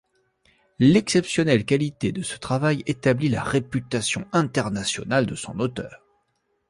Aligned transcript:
L'exceptionnelle 0.79 1.63
qualité 1.63 2.11
de 2.11 2.23
ce 2.23 2.35
travail 2.35 2.81
établit 2.87 3.29
la 3.29 3.43
réputation 3.43 4.25
internationale 4.33 5.27
de 5.27 5.35
son 5.35 5.59
auteur. 5.59 6.01